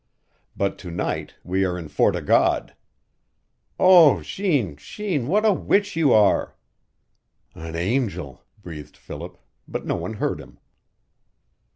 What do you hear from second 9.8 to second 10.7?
no one heard him.